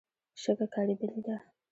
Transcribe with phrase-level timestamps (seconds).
[0.41, 1.35] شګه کارېدلې ده.